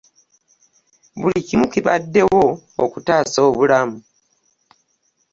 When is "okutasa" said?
2.85-3.37